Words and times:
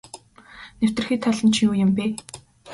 Нэвтэрхий 0.79 1.19
толь 1.23 1.41
нь 1.45 1.53
ч 1.53 1.57
юу 1.67 1.73
юм 1.83 1.91
бэ. 1.97 2.05